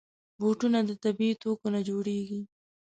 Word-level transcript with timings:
بوټونه 0.39 0.79
د 0.89 0.91
طبعي 1.03 1.31
توکو 1.41 1.67
نه 1.75 1.81
جوړېږي. 1.87 2.41